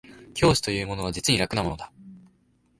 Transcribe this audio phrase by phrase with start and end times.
[0.33, 1.91] 教師というものは実に楽なものだ